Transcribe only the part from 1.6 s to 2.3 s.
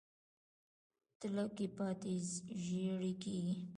پاڼې